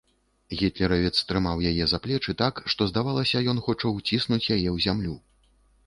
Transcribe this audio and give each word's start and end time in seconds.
Гітлеравец 0.61 1.11
трымаў 1.31 1.61
яе 1.73 1.85
за 1.93 2.01
плечы 2.07 2.37
так, 2.41 2.63
што 2.75 2.81
здавалася, 2.95 3.45
ён 3.55 3.65
хоча 3.69 3.95
ўціснуць 4.01 4.45
яе 4.55 4.69
ў 4.75 4.77
зямлю. 4.89 5.15